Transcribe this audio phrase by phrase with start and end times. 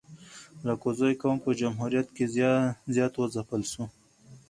[0.65, 2.25] الکوزي قوم په جمهوریت کی
[2.95, 3.83] زیات و ځپل سو